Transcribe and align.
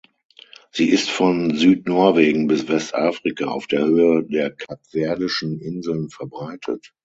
Sie 0.71 0.89
ist 0.89 1.11
von 1.11 1.55
Südnorwegen 1.55 2.47
bis 2.47 2.67
Westafrika 2.67 3.45
auf 3.49 3.67
der 3.67 3.85
Höhe 3.85 4.23
der 4.23 4.49
Kapverdischen 4.49 5.59
Inseln 5.59 6.09
verbreitet. 6.09 6.91